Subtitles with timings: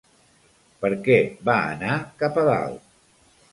[0.85, 1.19] Per què
[1.51, 2.93] va anar cap a dalt?